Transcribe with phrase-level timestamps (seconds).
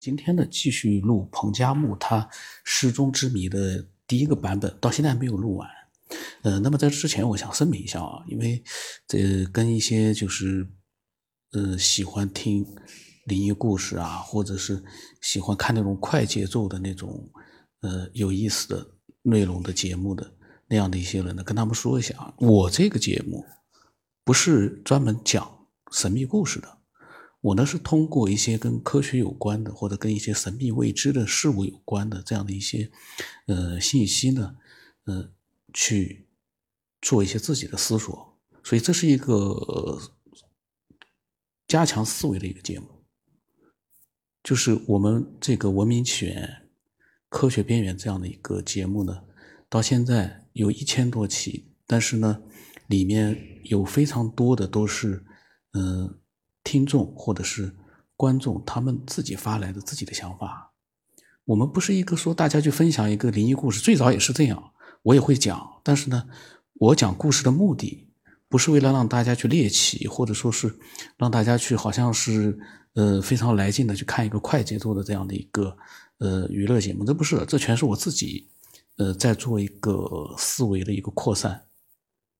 [0.00, 2.26] 今天呢，继续录彭加木他
[2.64, 5.68] 失踪之谜的第一个版本，到现在还没有录完。
[6.40, 8.64] 呃，那么在之前，我想声明一下啊，因为
[9.06, 10.66] 这跟一些就是
[11.52, 12.66] 呃喜欢听
[13.26, 14.82] 灵异故事啊，或者是
[15.20, 17.28] 喜欢看那种快节奏的那种
[17.82, 18.86] 呃有意思的
[19.20, 20.32] 内容的节目的
[20.66, 23.44] 那样的一些人呢，跟他们说一下啊，我这个节目
[24.24, 26.79] 不是专门讲神秘故事的。
[27.42, 32.90] 我呢是通过一些跟科学有关的，或者跟一些神秘未知的事物有关的这样的一些
[33.46, 34.56] 呃信息呢，
[35.04, 35.32] 呃，
[35.72, 36.28] 去
[37.00, 39.98] 做一些自己的思索，所以这是一个
[41.66, 42.86] 加强思维的一个节目。
[44.42, 46.68] 就是我们这个文明起源、
[47.30, 49.24] 科学边缘这样的一个节目呢，
[49.70, 52.42] 到现在有一千多期，但是呢，
[52.86, 55.24] 里面有非常多的都是
[55.72, 56.19] 嗯。
[56.64, 57.74] 听众或者是
[58.16, 60.72] 观众，他们自己发来的自己的想法。
[61.44, 64.72] 我们不是一个说大家去分享一个灵异故事，最早也是这样，
[65.02, 65.80] 我也会讲。
[65.82, 66.28] 但是呢，
[66.74, 68.08] 我讲故事的目的
[68.48, 70.78] 不是为了让大家去猎奇，或者说是
[71.16, 72.56] 让大家去好像是
[72.94, 75.76] 呃非常来劲的去看一个快节奏的这样的一个
[76.18, 77.04] 呃娱乐节目。
[77.04, 78.48] 这不是，这全是我自己
[78.98, 81.66] 呃在做一个思维的一个扩散。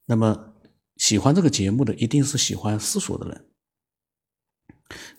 [0.07, 0.53] 那么
[0.99, 3.47] 喜欢这个节目的，一定是喜欢思索的人。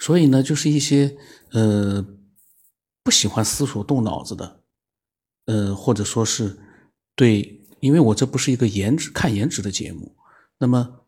[0.01, 1.15] 所以呢，就是一些
[1.51, 2.03] 呃
[3.03, 4.63] 不喜欢思索、动脑子的，
[5.45, 6.57] 呃，或者说是
[7.15, 10.17] 对，因为我这不是一个颜值看颜值的节目。
[10.57, 11.05] 那么，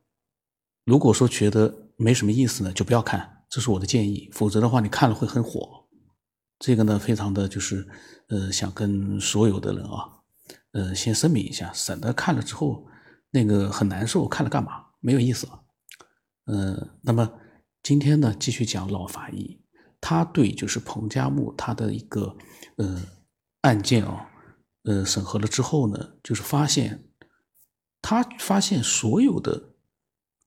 [0.85, 4.29] 如果说觉得没什么意思呢，就不要看，这是我的建议。
[4.31, 5.87] 否则的话，你看了会很火。
[6.59, 7.87] 这个呢，非常的就是
[8.27, 10.21] 呃，想跟所有的人啊，
[10.73, 12.85] 呃，先声明一下，省得看了之后
[13.31, 14.85] 那个很难受，看了干嘛？
[14.99, 15.47] 没有意思。
[16.45, 17.39] 嗯，那么。
[17.83, 19.59] 今天呢，继续讲老法医，
[19.99, 22.37] 他对就是彭加木他的一个
[22.77, 23.03] 呃
[23.59, 24.31] 案件啊，
[24.83, 27.09] 呃审核了之后呢，就是发现
[28.01, 29.75] 他发现所有的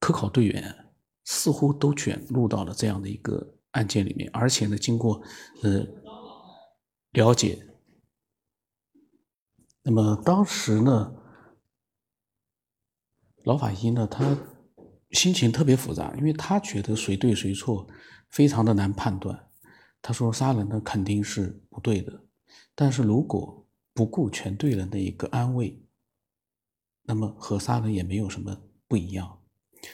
[0.00, 0.94] 科考队员
[1.24, 5.22] 似乎都卷入到了这样的一个案件里面，而且呢，经过
[5.62, 5.86] 呃
[7.12, 7.66] 了解，
[9.82, 11.14] 那么当时呢，
[13.44, 14.24] 老法医呢，他。
[15.10, 17.86] 心情特别复杂，因为他觉得谁对谁错，
[18.30, 19.48] 非常的难判断。
[20.02, 22.12] 他说杀人呢肯定是不对的，
[22.74, 25.80] 但是如果不顾全队人的一个安危，
[27.02, 28.56] 那么和杀人也没有什么
[28.88, 29.38] 不一样。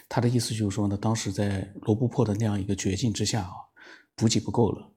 [0.08, 3.52] 他的意思就是说呢，当时在罗布泊的那样一个绝境之下啊，
[4.14, 4.92] 补给不够了，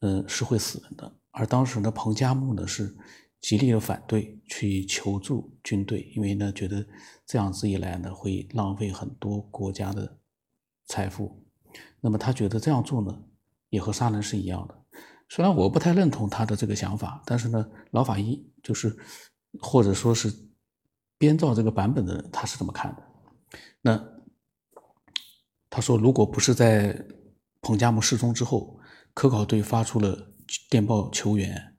[0.00, 1.12] 呃，是会死人的。
[1.30, 2.96] 而当时呢，彭加木呢是。
[3.40, 6.86] 极力的反对去求助军队，因为呢，觉得
[7.26, 10.18] 这样子一来呢，会浪费很多国家的
[10.86, 11.42] 财富。
[12.00, 13.24] 那么他觉得这样做呢，
[13.70, 14.76] 也和杀人是一样的。
[15.28, 18.94] 虽然我不太认同他的这个想法，但是呢，老法医就是
[19.60, 20.30] 或者说是
[21.16, 23.02] 编造这个版本的人，他是这么看的。
[23.80, 24.20] 那
[25.70, 27.06] 他说，如果不是在
[27.62, 28.78] 彭加木失踪之后，
[29.14, 30.34] 科考队发出了
[30.68, 31.69] 电报求援。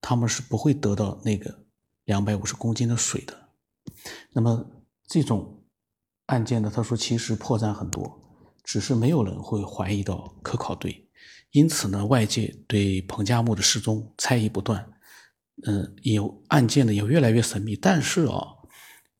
[0.00, 1.66] 他们是不会得到那个
[2.04, 3.48] 两百五十公斤的水的。
[4.32, 4.64] 那么
[5.06, 5.64] 这种
[6.26, 6.70] 案件呢？
[6.74, 8.20] 他说其实破绽很多，
[8.62, 11.08] 只是没有人会怀疑到科考队。
[11.52, 14.92] 因此呢，外界对彭加木的失踪猜疑不断。
[15.66, 17.74] 嗯，有案件呢也越来越神秘。
[17.74, 18.46] 但是啊，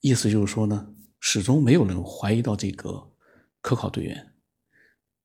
[0.00, 3.10] 意思就是说呢，始终没有人怀疑到这个
[3.62, 4.34] 科考队员。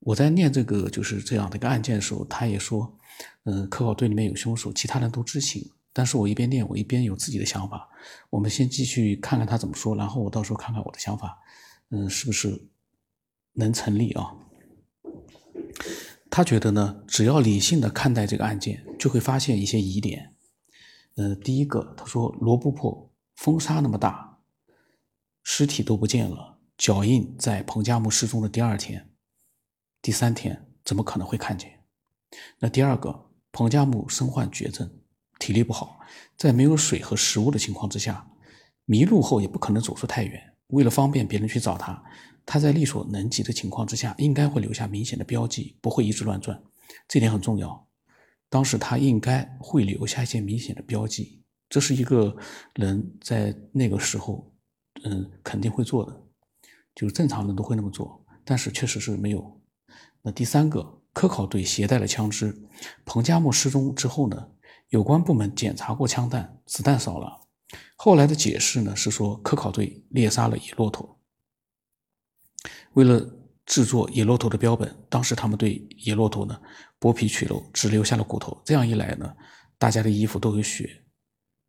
[0.04, 2.98] 我在念这个就是这样的一个案件的时候，他也说。
[3.44, 5.70] 嗯，科考队里面有凶手，其他人都知情。
[5.92, 7.88] 但是我一边念，我一边有自己的想法。
[8.30, 11.38] 我们先继续看看他怎么说，然后我到时候看看我的想法，
[11.90, 12.68] 嗯，是不是
[13.54, 14.34] 能成立啊？
[16.32, 20.34] 他觉得呢，只要理性的看待这个案件，就会发现一些疑点。
[21.16, 24.40] 嗯，第一个，他说罗布泊风沙那么大，
[25.44, 29.13] 尸体都不见了，脚印在彭加木失踪的第二天、
[30.04, 31.80] 第三天，怎么可能会看见？
[32.60, 34.92] 那第二个，彭加木身患绝症，
[35.40, 35.98] 体力不好，
[36.36, 38.30] 在没有水和食物的情况之下，
[38.84, 40.54] 迷路后也不可能走出太远。
[40.68, 42.04] 为了方便别人去找他，
[42.46, 46.62] 他在力所能及的情况之下，应该会留下明显的标记，不会一直乱转。
[47.08, 47.88] 这点很重要。
[48.50, 52.36] 当时他应该会留下一些明显的标记，这是一个
[52.76, 54.54] 人在那个时候，
[55.06, 56.22] 嗯，肯定会做的，
[56.94, 59.62] 就是正常人都会那么做，但是确实是没有。
[60.24, 61.00] 那第三个。
[61.14, 62.68] 科考队携带了枪支。
[63.06, 64.48] 彭加木失踪之后呢，
[64.90, 67.40] 有关部门检查过枪弹，子弹少了。
[67.96, 71.20] 后来的解释呢是说，科考队猎杀了野骆驼。
[72.94, 73.24] 为了
[73.66, 74.92] 制作野骆驼的标本。
[75.08, 76.60] 当时他们对野骆驼呢
[77.00, 78.60] 剥皮取肉，只留下了骨头。
[78.66, 79.32] 这样一来呢，
[79.78, 81.04] 大家的衣服都有血，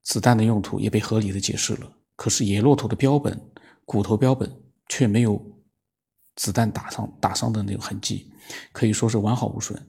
[0.03, 1.99] 子弹的用途也被合理的解释了。
[2.17, 3.39] 可是野骆驼的标本、
[3.85, 4.51] 骨头标本
[4.89, 5.54] 却没有
[6.37, 8.33] 子弹打伤打伤的那个痕迹，
[8.73, 9.81] 可以说是完好无损。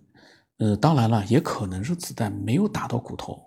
[0.57, 3.41] 呃，当然了，也可能是子弹没有打到骨头。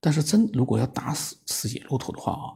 [0.00, 2.54] 但是真如果要打死死野骆驼的话啊，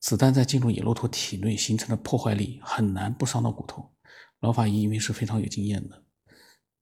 [0.00, 3.88] 子弹在进入野骆驼体内形成的破坏力很难不伤到骨头。
[4.40, 6.04] 老法医因为是非常有经验的，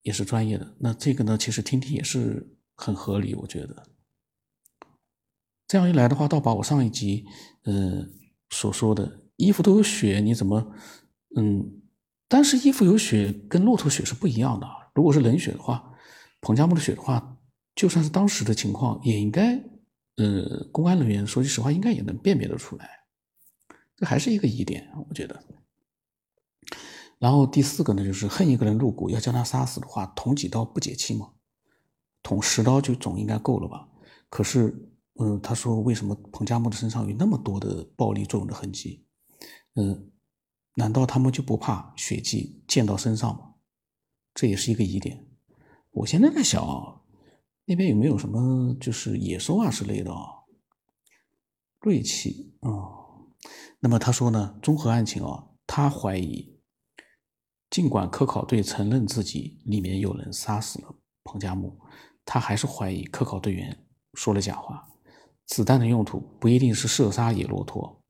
[0.01, 3.83] 也是专业的，那这个呢，其实听听也是很合理，我觉得。
[5.67, 7.25] 这样一来的话，倒把我上一集
[7.63, 8.05] 呃
[8.49, 10.73] 所说的衣服都有血，你怎么
[11.37, 11.82] 嗯？
[12.33, 14.67] 但是衣服有血跟骆驼血是不一样的。
[14.95, 15.93] 如果是冷血的话，
[16.41, 17.37] 彭加木的血的话，
[17.75, 19.53] 就算是当时的情况，也应该
[20.15, 22.89] 呃公安人员说句实话，应该也能辨别得出来。
[23.95, 25.43] 这还是一个疑点，我觉得。
[27.19, 31.29] 然后第四个呢，就是恨一个人入骨，要将他杀死的话，捅几刀不解气吗？
[32.23, 33.87] 捅十刀就总应该够了吧？
[34.31, 34.89] 可是。
[35.19, 39.05] 嗯，他说：“为什么彭加木的身上有那么多的暴力作用的痕迹？
[39.75, 40.09] 嗯，
[40.75, 43.55] 难道他们就不怕血迹溅到身上吗？
[44.33, 45.27] 这也是一个疑点。
[45.91, 46.61] 我现在在想，
[47.65, 50.43] 那边有没有什么就是野兽啊之类的啊？
[51.79, 52.69] 锐器啊？
[53.79, 54.57] 那么他说呢？
[54.61, 56.59] 综合案情啊，他怀疑，
[57.69, 61.79] 尽管科考队承认自己里面有人杀死了彭加木，
[62.25, 64.89] 他还是怀疑科考队员说了假话。”
[65.45, 68.01] 子弹的用途不一定是射杀野骆驼，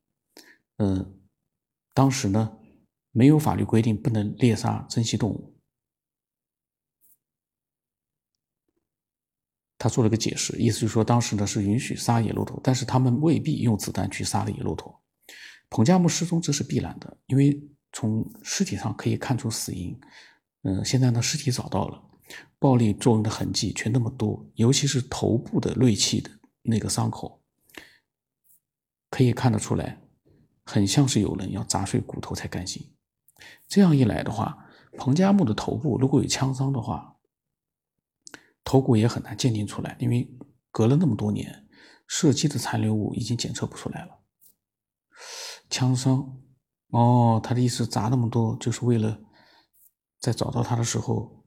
[0.76, 1.18] 嗯，
[1.94, 2.58] 当时呢
[3.12, 5.54] 没有法律规定不能猎杀珍稀动物。
[9.78, 15.00] 他做了个解释，意思就是说当时呢是允许杀野骆驼，但是他们未必用子弹去杀了野骆驼。
[15.70, 17.62] 彭加木失踪这是必然的，因为
[17.92, 19.98] 从尸体上可以看出死因。
[20.62, 22.02] 嗯，现在呢尸体找到了，
[22.58, 26.30] 暴力作用的痕迹却那么多，尤其是头部的锐器的。
[26.66, 27.42] 那个伤口
[29.10, 30.00] 可以看得出来，
[30.64, 32.94] 很像是有人要砸碎骨头才甘心。
[33.68, 34.66] 这样一来的话，
[34.96, 37.16] 彭加木的头部如果有枪伤的话，
[38.64, 40.28] 头骨也很难鉴定出来，因为
[40.70, 41.66] 隔了那么多年，
[42.06, 44.20] 射击的残留物已经检测不出来了。
[45.68, 46.40] 枪伤，
[46.88, 49.20] 哦，他的意思砸那么多就是为了
[50.20, 51.44] 在找到他的时候，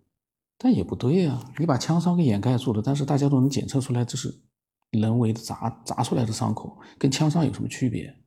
[0.58, 4.44] 但也不对呀，你把枪伤给掩盖住了，但是大家都能检测出来这是。
[4.92, 8.24] 人为的砸砸出来的伤口跟枪伤有什么区别？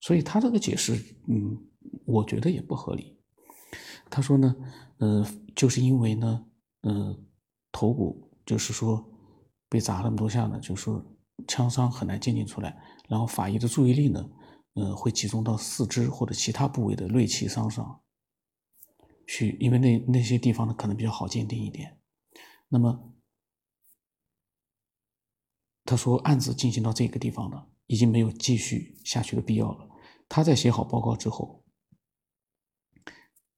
[0.00, 0.94] 所以他这个解释，
[1.28, 1.58] 嗯，
[2.04, 3.18] 我觉得也不合理。
[4.08, 4.54] 他说呢，
[4.98, 6.46] 呃，就是因为呢，
[6.82, 7.18] 呃，
[7.72, 9.04] 头骨就是说
[9.68, 11.04] 被砸那么多下呢，就是说
[11.46, 12.76] 枪伤很难鉴定出来，
[13.08, 14.30] 然后法医的注意力呢，
[14.74, 18.00] 呃，会集中到四肢或者其他部位的锐器伤上
[19.26, 21.98] 去，因为那那些地方呢可能比较好鉴定一点。
[22.68, 23.14] 那么。
[25.84, 29.87] 他说：“案子进行到这个地方了，已经没有继续下去的必要了。
[30.28, 31.64] 他在写好报告之后，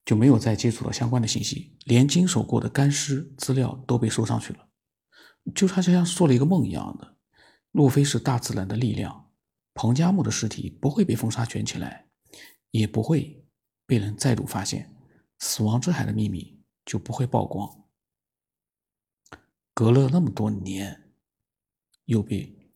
[0.05, 4.69] 就没有再接触到相关的信息，连经手过的干尸资料都被收上去了。
[5.53, 7.17] 就他就像做了一个梦一样的。
[7.71, 9.31] 若非是大自然的力量，
[9.73, 12.07] 彭加木的尸体不会被风沙卷起来，
[12.71, 13.45] 也不会
[13.85, 14.95] 被人再度发现，
[15.39, 17.85] 死亡之海的秘密就不会曝光。
[19.73, 20.97] 隔了那么多年。”
[22.05, 22.71] 又被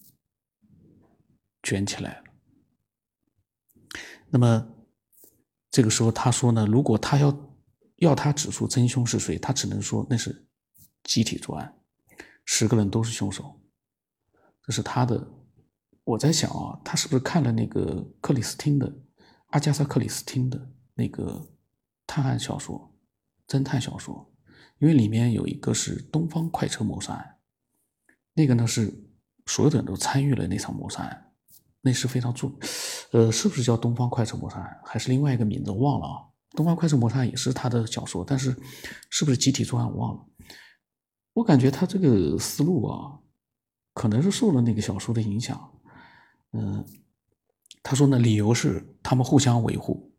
[1.62, 2.25] 卷起来了。
[4.36, 4.68] 那么
[5.72, 7.56] 这个时候，他说呢，如果他要
[8.00, 10.46] 要他指出真凶是谁，他只能说那是
[11.04, 11.74] 集体作案，
[12.44, 13.62] 十个人都是凶手。
[14.62, 15.26] 这是他的。
[16.04, 18.94] 我在想啊，他是不是看了那个克里斯汀的
[19.52, 21.42] 阿加莎克里斯汀的那个
[22.06, 22.94] 探案小说、
[23.48, 24.30] 侦探小说？
[24.80, 27.38] 因为里面有一个是东方快车谋杀案，
[28.34, 29.02] 那个呢是。
[29.48, 31.25] 所有的人都参与了那场谋杀案，
[31.86, 32.52] 那是非常重，
[33.12, 35.70] 呃，是不是叫东方快车谋杀案，还是另外一个名字？
[35.70, 36.26] 忘了啊。
[36.56, 38.56] 东方快车谋杀案也是他的小说，但是
[39.12, 40.26] 是不是集体作案我忘了。
[41.34, 43.20] 我感觉他这个思路啊，
[43.94, 45.72] 可能是受了那个小说的影响。
[46.54, 46.84] 嗯，
[47.84, 50.12] 他说呢，理由是他们互相维护，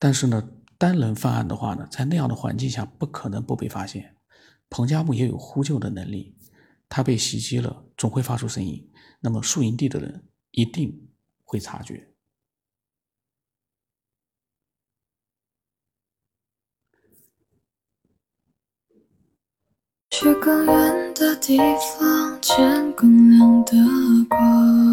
[0.00, 0.42] 但是呢，
[0.76, 4.16] 单人犯案的话呢，在那样的环境下不可能不被发现。
[4.68, 6.34] 彭加木也有呼救的能力。
[6.88, 8.88] 他被袭击了，总会发出声音。
[9.20, 10.24] 那么宿营地的人
[10.56, 11.10] 一定
[11.44, 12.14] 会察觉。
[20.08, 21.58] 去更远的地
[21.98, 22.56] 方，见
[22.94, 23.74] 更亮的
[24.30, 24.86] 光。